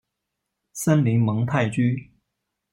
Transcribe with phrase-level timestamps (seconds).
[0.73, 2.09] 森林蒙泰居。